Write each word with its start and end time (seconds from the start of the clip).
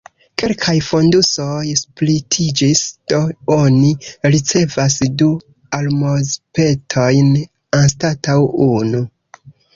Kelkaj 0.41 0.73
fondusoj 0.85 1.65
splitiĝis, 1.81 2.81
do 3.13 3.19
oni 3.57 3.91
ricevas 4.37 4.97
du 5.21 5.29
almozpetojn 5.81 7.31
anstataŭ 7.83 8.41
unu. 8.73 9.05